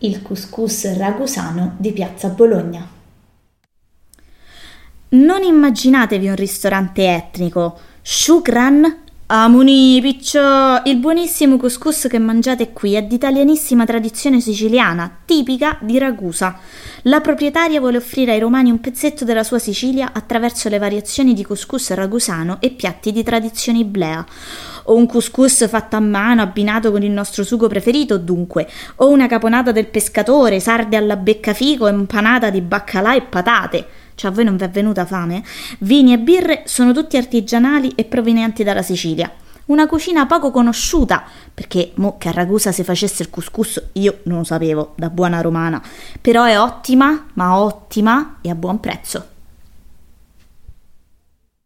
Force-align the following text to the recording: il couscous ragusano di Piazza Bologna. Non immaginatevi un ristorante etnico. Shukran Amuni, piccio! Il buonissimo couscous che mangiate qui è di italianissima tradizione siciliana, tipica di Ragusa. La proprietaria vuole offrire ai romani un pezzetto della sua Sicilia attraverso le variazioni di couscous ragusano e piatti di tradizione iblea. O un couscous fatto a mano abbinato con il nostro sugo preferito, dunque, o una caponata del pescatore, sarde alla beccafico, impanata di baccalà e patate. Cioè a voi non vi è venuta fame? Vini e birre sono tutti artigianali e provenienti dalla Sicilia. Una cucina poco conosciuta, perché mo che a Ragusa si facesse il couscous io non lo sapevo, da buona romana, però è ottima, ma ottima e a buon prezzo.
il 0.00 0.22
couscous 0.22 0.96
ragusano 0.96 1.74
di 1.78 1.92
Piazza 1.92 2.28
Bologna. 2.28 2.86
Non 5.10 5.42
immaginatevi 5.42 6.28
un 6.28 6.36
ristorante 6.36 7.14
etnico. 7.14 7.78
Shukran 8.02 9.06
Amuni, 9.30 10.00
piccio! 10.00 10.40
Il 10.84 10.96
buonissimo 10.96 11.58
couscous 11.58 12.06
che 12.08 12.18
mangiate 12.18 12.72
qui 12.72 12.94
è 12.94 13.02
di 13.02 13.16
italianissima 13.16 13.84
tradizione 13.84 14.40
siciliana, 14.40 15.18
tipica 15.26 15.76
di 15.82 15.98
Ragusa. 15.98 16.58
La 17.02 17.20
proprietaria 17.20 17.78
vuole 17.78 17.98
offrire 17.98 18.32
ai 18.32 18.38
romani 18.38 18.70
un 18.70 18.80
pezzetto 18.80 19.26
della 19.26 19.42
sua 19.42 19.58
Sicilia 19.58 20.12
attraverso 20.14 20.70
le 20.70 20.78
variazioni 20.78 21.34
di 21.34 21.44
couscous 21.44 21.90
ragusano 21.90 22.56
e 22.60 22.70
piatti 22.70 23.12
di 23.12 23.22
tradizione 23.22 23.80
iblea. 23.80 24.24
O 24.84 24.94
un 24.94 25.04
couscous 25.04 25.68
fatto 25.68 25.96
a 25.96 26.00
mano 26.00 26.40
abbinato 26.40 26.90
con 26.90 27.02
il 27.02 27.10
nostro 27.10 27.44
sugo 27.44 27.68
preferito, 27.68 28.16
dunque, 28.16 28.66
o 28.96 29.10
una 29.10 29.26
caponata 29.26 29.72
del 29.72 29.88
pescatore, 29.88 30.58
sarde 30.58 30.96
alla 30.96 31.16
beccafico, 31.16 31.86
impanata 31.86 32.48
di 32.48 32.62
baccalà 32.62 33.14
e 33.14 33.20
patate. 33.20 33.86
Cioè 34.18 34.32
a 34.32 34.34
voi 34.34 34.42
non 34.42 34.56
vi 34.56 34.64
è 34.64 34.68
venuta 34.68 35.06
fame? 35.06 35.44
Vini 35.78 36.12
e 36.12 36.18
birre 36.18 36.62
sono 36.66 36.92
tutti 36.92 37.16
artigianali 37.16 37.92
e 37.94 38.04
provenienti 38.04 38.64
dalla 38.64 38.82
Sicilia. 38.82 39.30
Una 39.66 39.86
cucina 39.86 40.26
poco 40.26 40.50
conosciuta, 40.50 41.22
perché 41.54 41.92
mo 41.96 42.18
che 42.18 42.28
a 42.28 42.32
Ragusa 42.32 42.72
si 42.72 42.82
facesse 42.82 43.22
il 43.22 43.30
couscous 43.30 43.90
io 43.92 44.18
non 44.24 44.38
lo 44.38 44.44
sapevo, 44.44 44.94
da 44.96 45.08
buona 45.08 45.40
romana, 45.40 45.80
però 46.20 46.42
è 46.44 46.58
ottima, 46.58 47.26
ma 47.34 47.60
ottima 47.60 48.38
e 48.40 48.50
a 48.50 48.56
buon 48.56 48.80
prezzo. 48.80 49.37